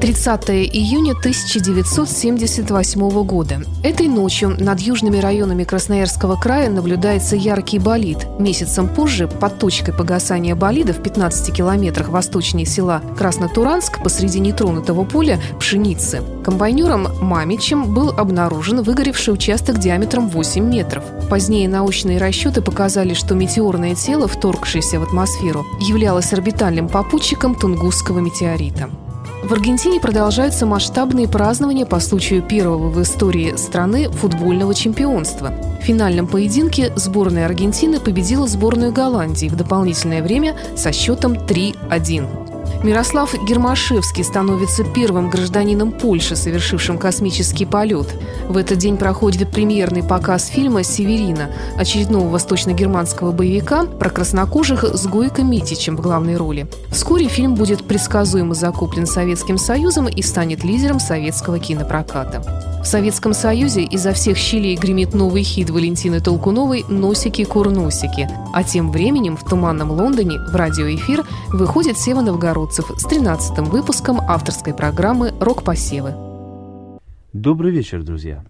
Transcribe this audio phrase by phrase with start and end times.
[0.00, 3.60] Тридцатое июня 1978 года.
[3.82, 8.18] Этой ночью над южными районами Красноярского края наблюдается яркий болид.
[8.38, 15.40] Месяцем позже, под точкой погасания болида в 15 километрах восточнее села Краснотуранск посреди нетронутого поля
[15.58, 21.02] пшеницы, комбайнером Мамичем был обнаружен выгоревший участок диаметром 8 метров.
[21.28, 28.88] Позднее научные расчеты показали, что метеорное тело, вторгшееся в атмосферу, являлось орбитальным попутчиком Тунгусского метеорита.
[29.48, 35.54] В Аргентине продолжаются масштабные празднования по случаю первого в истории страны футбольного чемпионства.
[35.80, 42.47] В финальном поединке сборная Аргентины победила сборную Голландии в дополнительное время со счетом 3-1.
[42.84, 48.14] Мирослав Гермашевский становится первым гражданином Польши, совершившим космический полет.
[48.48, 55.42] В этот день проходит премьерный показ фильма «Северина», очередного восточно-германского боевика про краснокожих с Гойко
[55.42, 56.68] Митичем в главной роли.
[56.92, 62.42] Вскоре фильм будет предсказуемо закуплен Советским Союзом и станет лидером советского кинопроката.
[62.80, 68.30] В Советском Союзе изо всех щелей гремит новый хит Валентины Толкуновой «Носики-курносики».
[68.50, 74.72] А тем временем в туманном Лондоне в радиоэфир выходит Сева Новгородцев с 13-м выпуском авторской
[74.72, 76.14] программы «Рок-посевы».
[77.34, 78.44] Добрый вечер, друзья!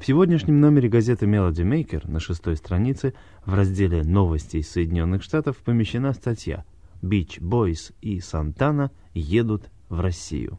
[0.00, 3.14] В сегодняшнем номере газеты Melody Maker на шестой странице
[3.46, 6.64] в разделе «Новости из Соединенных Штатов» помещена статья
[7.00, 10.58] «Beach Boys и Сантана едут в Россию».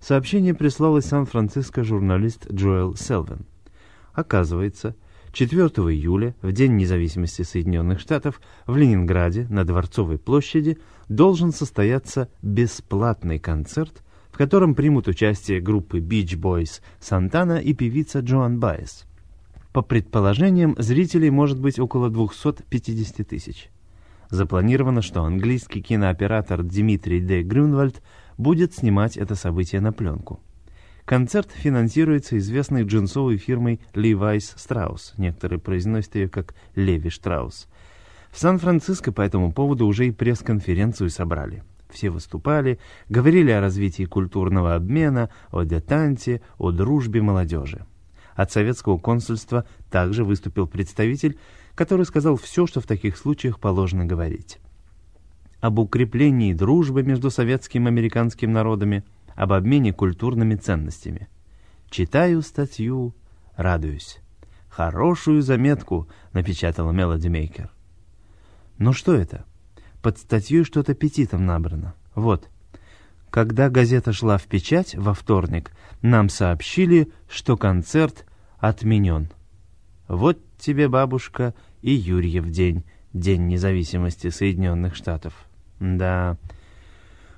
[0.00, 3.44] Сообщение прислал из Сан-Франциско журналист Джоэл Селвин.
[4.14, 4.96] Оказывается,
[5.32, 13.38] 4 июля, в День независимости Соединенных Штатов, в Ленинграде на Дворцовой площади должен состояться бесплатный
[13.38, 19.06] концерт, в котором примут участие группы Beach Boys Сантана и певица Джоан Байес.
[19.72, 23.70] По предположениям, зрителей может быть около 250 тысяч.
[24.28, 27.42] Запланировано, что английский кинооператор Дмитрий Д.
[27.42, 28.02] Грюнвальд
[28.36, 30.40] будет снимать это событие на пленку.
[31.12, 37.68] Концерт финансируется известной джинсовой фирмой Levi's Strauss, некоторые произносят ее как Леви Штраус.
[38.30, 41.64] В Сан-Франциско по этому поводу уже и пресс-конференцию собрали.
[41.90, 42.78] Все выступали,
[43.10, 47.84] говорили о развитии культурного обмена, о детанте, о дружбе молодежи.
[48.34, 51.36] От советского консульства также выступил представитель,
[51.74, 54.60] который сказал все, что в таких случаях положено говорить
[55.62, 59.04] об укреплении дружбы между советским и американским народами,
[59.34, 61.28] об обмене культурными ценностями.
[61.90, 63.14] Читаю статью,
[63.56, 64.20] радуюсь.
[64.68, 67.70] Хорошую заметку напечатала Мелоди Мейкер.
[68.78, 69.44] Ну что это?
[70.00, 71.94] Под статьей что-то петитом набрано.
[72.14, 72.48] Вот.
[73.30, 78.26] Когда газета шла в печать во вторник, нам сообщили, что концерт
[78.58, 79.28] отменен.
[80.08, 85.34] Вот тебе, бабушка, и Юрьев день, День независимости Соединенных Штатов.
[85.80, 86.38] Да.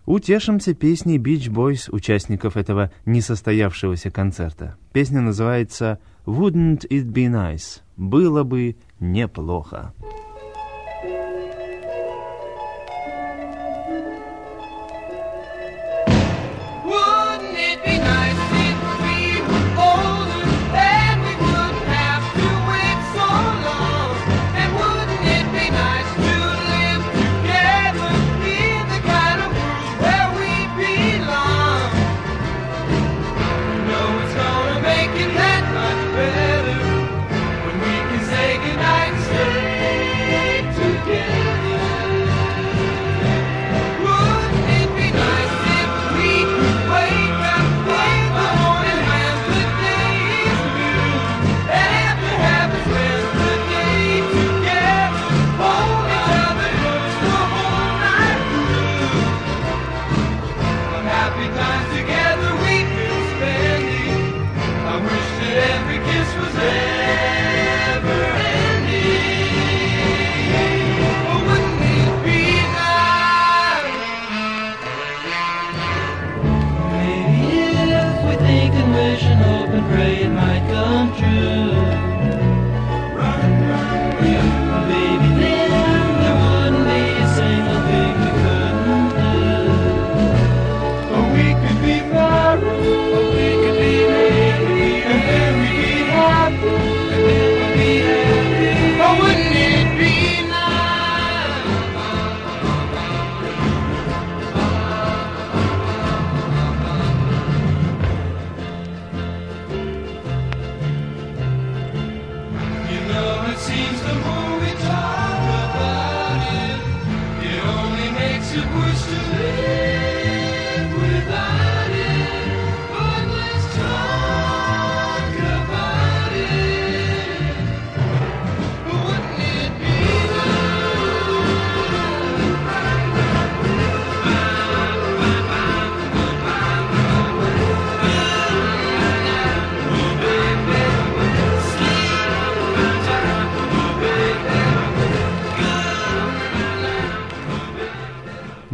[0.06, 4.76] Утешимся песней Beach Boys, участников этого несостоявшегося концерта.
[4.92, 9.94] Песня называется «Wouldn't it be nice?» «Было бы неплохо».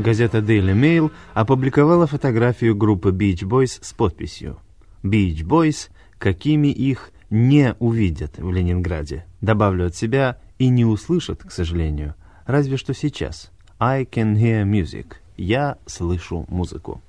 [0.00, 4.58] Газета Daily Mail опубликовала фотографию группы Beach Boys с подписью
[5.02, 5.88] «Beach Boys,
[6.18, 9.24] какими их не увидят в Ленинграде».
[9.40, 12.14] Добавлю от себя и не услышат, к сожалению,
[12.46, 13.50] разве что сейчас.
[13.78, 15.14] I can hear music.
[15.36, 17.00] Я слышу музыку.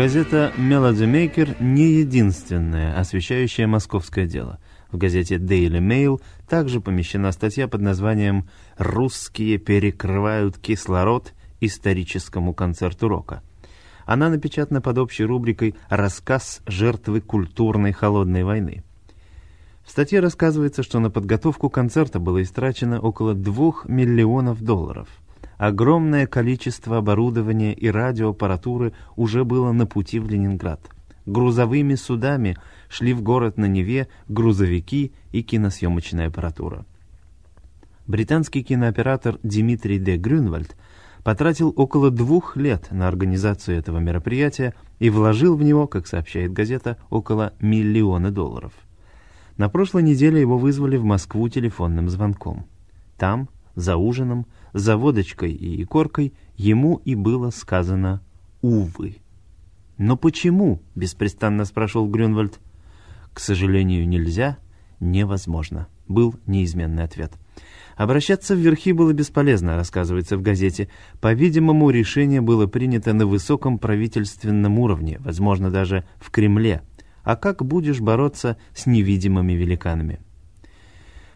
[0.00, 4.58] Газета «Melody Maker» не единственная, освещающая московское дело.
[4.90, 13.42] В газете Daily Mail также помещена статья под названием «Русские перекрывают кислород историческому концерту рока».
[14.06, 18.82] Она напечатана под общей рубрикой «Рассказ жертвы культурной холодной войны».
[19.84, 25.08] В статье рассказывается, что на подготовку концерта было истрачено около 2 миллионов долларов–
[25.60, 30.80] Огромное количество оборудования и радиоаппаратуры уже было на пути в Ленинград.
[31.26, 32.56] Грузовыми судами
[32.88, 36.86] шли в город на Неве грузовики и киносъемочная аппаратура.
[38.06, 40.74] Британский кинооператор Димитрий де Грюнвальд
[41.24, 46.96] потратил около двух лет на организацию этого мероприятия и вложил в него, как сообщает газета,
[47.10, 48.72] около миллиона долларов.
[49.58, 52.64] На прошлой неделе его вызвали в Москву телефонным звонком.
[53.18, 58.22] Там, за ужином, за водочкой и икоркой, ему и было сказано
[58.62, 59.16] «увы».
[59.98, 62.58] «Но почему?»— беспрестанно спрашивал Грюнвальд.
[63.32, 64.58] «К сожалению, нельзя,
[64.98, 67.32] невозможно»,— был неизменный ответ.
[67.96, 70.88] Обращаться в верхи было бесполезно, рассказывается в газете.
[71.20, 76.80] По-видимому, решение было принято на высоком правительственном уровне, возможно, даже в Кремле.
[77.24, 80.20] А как будешь бороться с невидимыми великанами?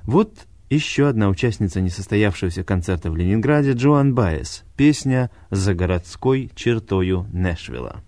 [0.04, 4.64] Вот еще одна участница несостоявшегося концерта в Ленинграде Джоан Байес.
[4.76, 8.02] Песня «За городской чертою Нэшвилла».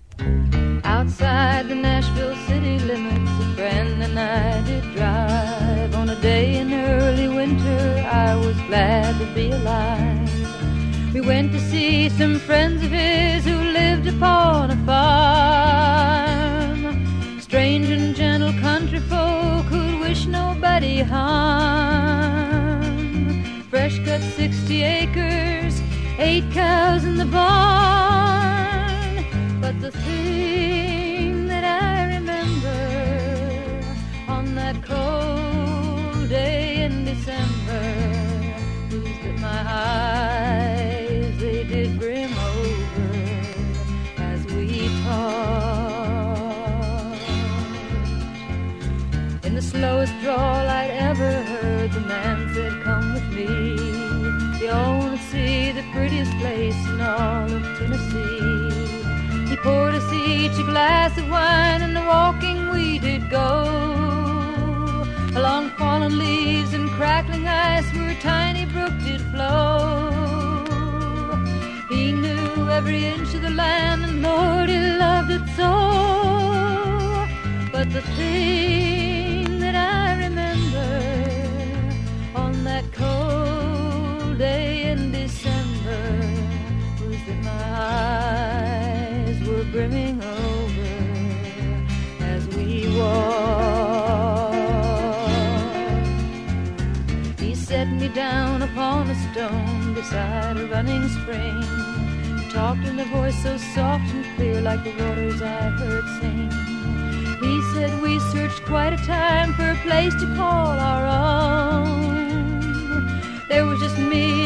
[0.84, 5.94] Outside the Nashville city limits, a friend and I did drive.
[5.94, 10.30] On a day in early winter, I was glad to be alive.
[11.12, 16.26] We went to see some friends of his who lived upon a farm.
[17.40, 21.95] Strange and gentle country folk who'd wish nobody harm.
[23.86, 25.80] Fresh cut 60 acres,
[26.18, 28.34] eight cows in the barn.
[29.60, 33.84] But the thing that I remember
[34.26, 37.94] on that cold day in December
[38.90, 43.08] was that my eyes they did brim over
[44.18, 46.26] as we talked.
[49.44, 51.45] In the slowest drawl I'd ever
[54.66, 61.16] To see the prettiest place in all of Tennessee." He poured us each a glass
[61.16, 63.52] of wine, and the walking we did go.
[65.36, 70.64] Along fallen leaves and crackling ice where a tiny brook did flow.
[71.88, 75.72] He knew every inch of the land, and Lord, he loved it so.
[77.70, 79.15] But the thing
[87.86, 90.92] eyes were brimming over
[92.34, 94.56] as we walked.
[97.40, 101.62] He set me down upon a stone beside a running spring.
[102.38, 106.50] He talked in a voice so soft and clear, like the waters I've heard sing.
[107.40, 112.06] He said we searched quite a time for a place to call our own.
[113.48, 114.45] There was just me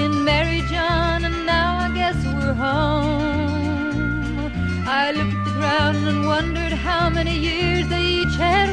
[6.31, 8.70] wondered how many years they each had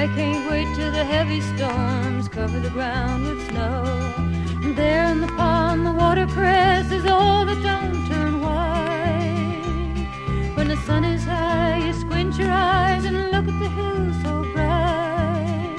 [0.00, 3.84] I can't wait till the heavy storms cover the ground with snow.
[4.64, 9.66] And there in the pond, the watercress is all that don't turn white.
[10.56, 14.42] When the sun is high, you squint your eyes and look at the hills so
[14.54, 15.76] bright.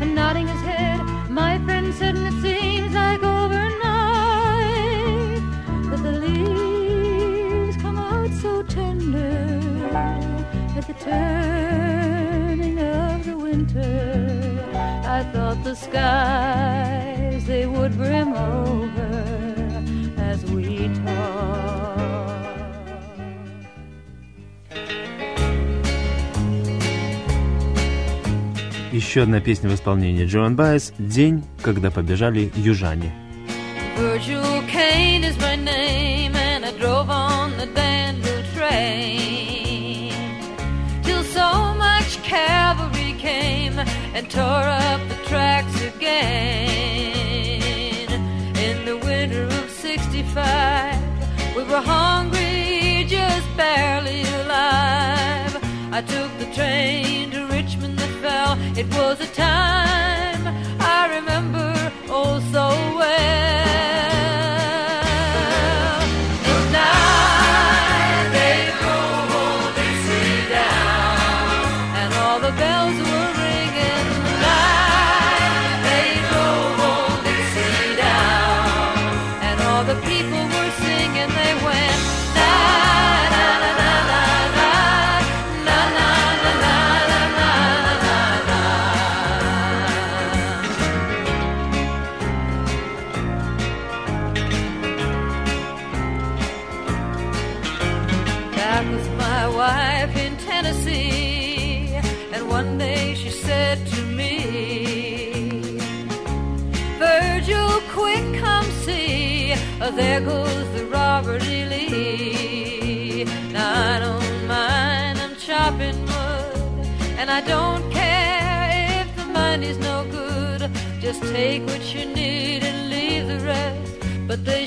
[0.00, 3.82] And nodding his head, my friend said, and it seems like overnight
[5.90, 9.90] that the leaves come out so tender
[10.76, 12.37] at the the
[13.74, 14.64] winter.
[15.04, 19.10] I thought the skies they would brim over
[20.18, 21.68] as we talked.
[28.92, 33.12] Еще одна песня в исполнении Джоан Байес «День, когда побежали южане».
[33.96, 35.36] Virgil Kane is
[44.18, 46.10] and tore up the tracks again.
[48.66, 55.54] In the winter of '65, we were hungry, just barely alive.
[55.92, 58.58] I took the train to Richmond that fell.
[58.76, 60.42] It was a time
[60.96, 62.66] I remember oh so
[62.98, 63.07] well.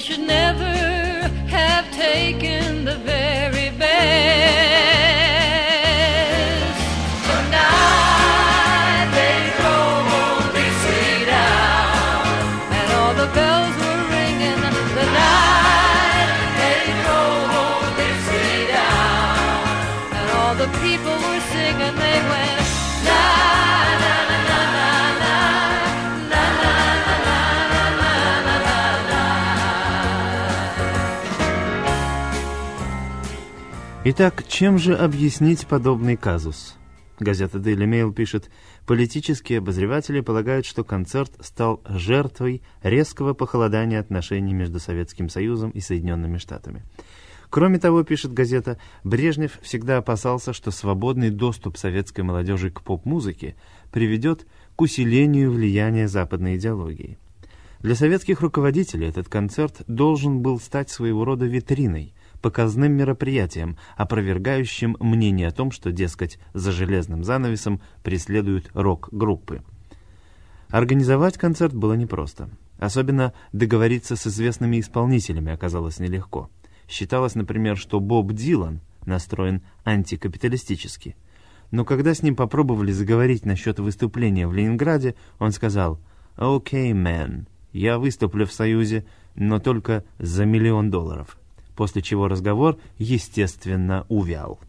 [0.02, 0.64] Should never
[1.48, 3.31] have taken the very
[34.14, 36.76] Итак, чем же объяснить подобный казус?
[37.18, 38.52] Газета Daily Mail пишет,
[38.86, 46.40] политические обозреватели полагают, что концерт стал жертвой резкого похолодания отношений между Советским Союзом и Соединенными
[46.40, 46.84] Штатами.
[47.50, 53.56] Кроме того, пишет газета, Брежнев всегда опасался, что свободный доступ советской молодежи к поп-музыке
[53.94, 57.18] приведет к усилению влияния западной идеологии.
[57.80, 65.48] Для советских руководителей этот концерт должен был стать своего рода витриной– показным мероприятием, опровергающим мнение
[65.48, 69.62] о том, что, дескать, за железным занавесом преследуют рок-группы.
[70.70, 72.50] Организовать концерт было непросто.
[72.80, 76.50] Особенно договориться с известными исполнителями оказалось нелегко.
[76.88, 81.16] Считалось, например, что Боб Дилан настроен антикапиталистически.
[81.72, 86.00] Но когда с ним попробовали заговорить насчет выступления в Ленинграде, он сказал
[86.36, 89.06] «Окей, okay, мэн, я выступлю в Союзе,
[89.36, 91.38] но только за миллион долларов»
[91.82, 94.60] после чего разговор, естественно, увял.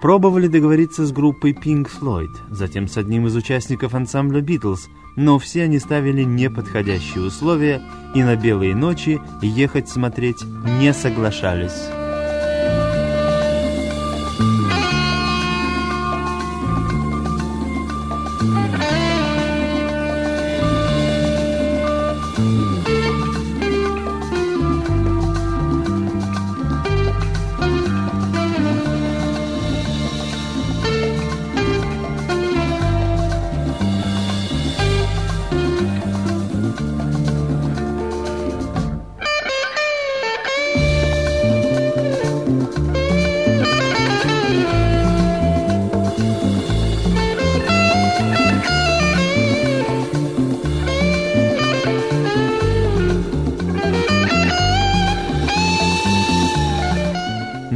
[0.00, 5.64] Пробовали договориться с группой Pink Floyd, затем с одним из участников ансамбля Beatles, но все
[5.64, 7.82] они ставили неподходящие условия
[8.14, 10.42] и на белые ночи ехать смотреть
[10.80, 11.97] не соглашались.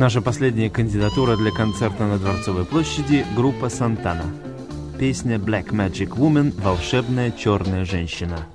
[0.02, 4.24] Наша последняя кандидатура для концерта на Дворцовой площади– группа «Сантана».
[4.98, 8.48] Песня «Black Magic Woman»– «Волшебная черная женщина».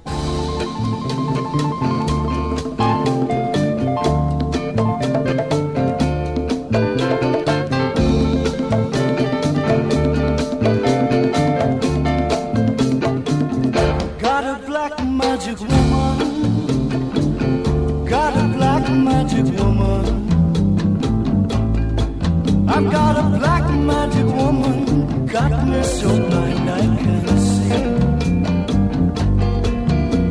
[23.39, 27.84] black magic woman got me so blind I can't see.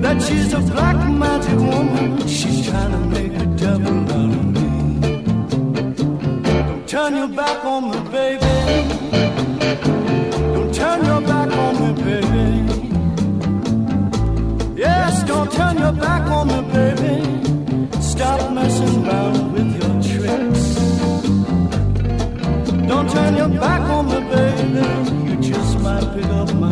[0.03, 4.69] That she's a black magic woman, she's trying to make a devil out of me.
[6.43, 8.57] Don't turn your back on me, baby.
[10.55, 12.47] Don't turn your back on me, baby.
[14.85, 17.15] Yes, don't turn your back on me, baby.
[18.01, 19.46] Stop messing around.
[23.17, 25.31] and you're back on the baby.
[25.31, 26.66] You just might pick up my.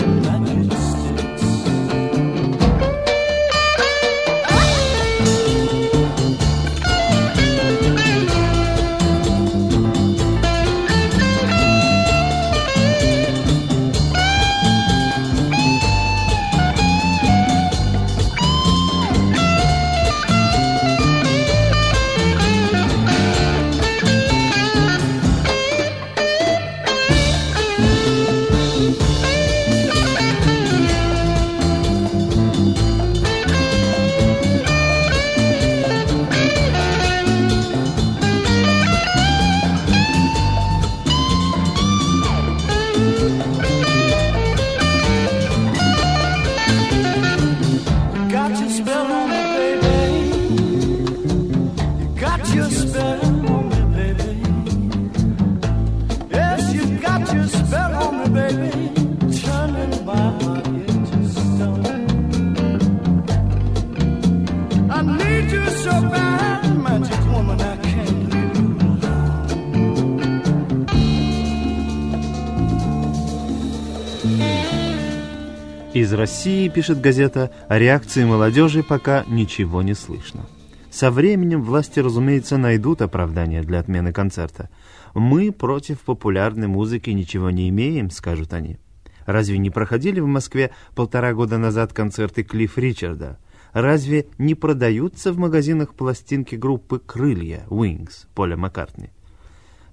[75.95, 80.45] Из России, пишет газета, о реакции молодежи пока ничего не слышно.
[80.91, 84.71] Со временем власти, разумеется, найдут оправдание для отмены концерта.
[85.15, 88.79] «Мы против популярной музыки ничего не имеем»,— скажут они.
[89.27, 93.39] Разве не проходили в Москве полтора года назад концерты Клифф Ричарда?
[93.73, 99.11] Разве не продаются в магазинах пластинки группы «Крылья» Wings Поля Маккартни?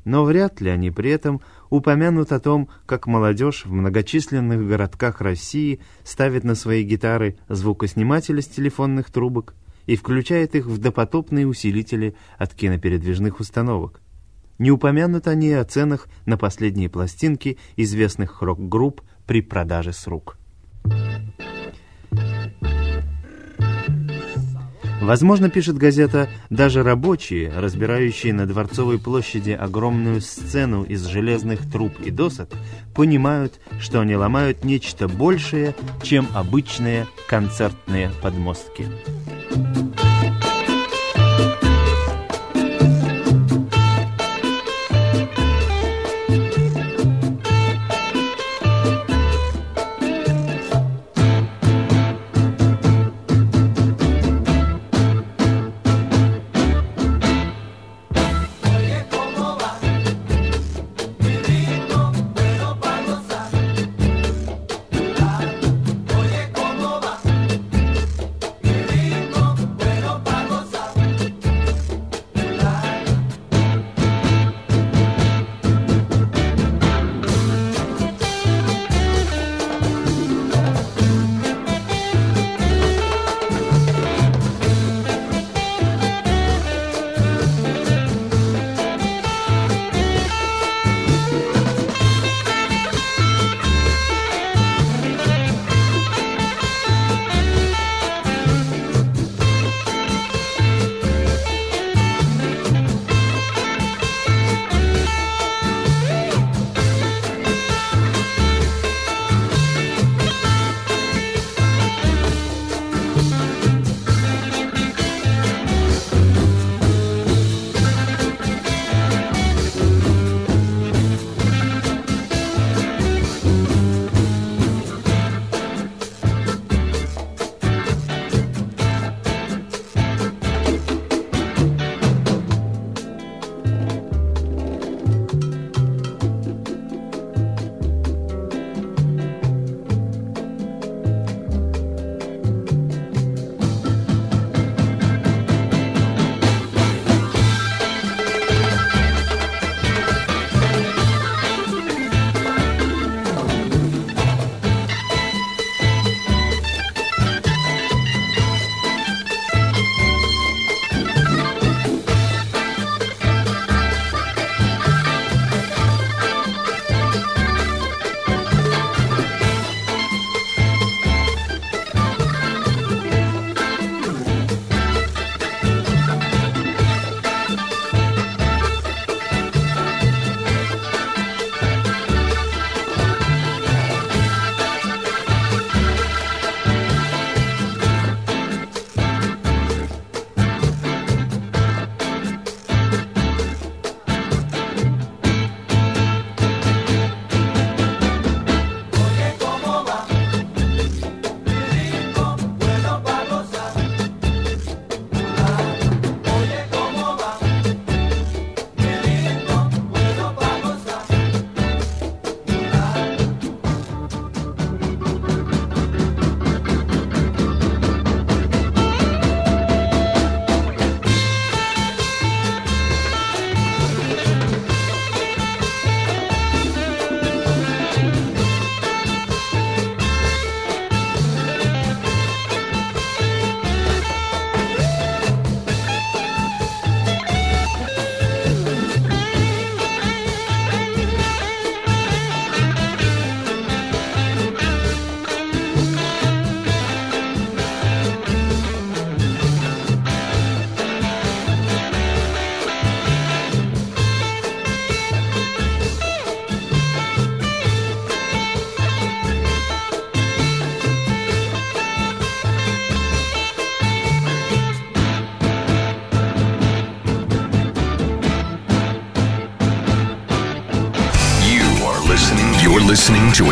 [0.06, 5.80] но вряд ли они при этом упомянут о том, как молодежь в многочисленных городках России
[6.04, 12.54] ставит на свои гитары звукосниматели с телефонных трубок и включает их в допотопные усилители от
[12.54, 14.02] кинопередвижных установок.
[14.58, 20.38] Не упомянут они о ценах на последние пластинки известных рок-групп при продаже с рук.
[25.02, 32.12] Возможно, пишет газета, даже рабочие, разбирающие на Дворцовой площади огромную сцену из железных труб и
[32.12, 32.50] досок,
[32.94, 38.88] понимают, что они ломают нечто большее, чем обычные концертные подмостки.
[39.54, 39.91] to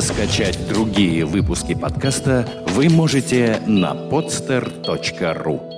[0.00, 5.75] Скачать другие выпуски подкаста вы можете на podster.ru.